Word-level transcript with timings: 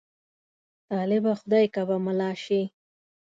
طالبه! 0.89 1.33
خدای 1.39 1.65
که 1.73 1.81
به 1.87 1.97
ملا 2.05 2.31
شې. 2.43 2.61